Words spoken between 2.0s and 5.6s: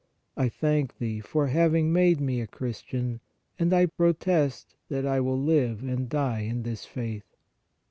me a Christian, and I protest that I will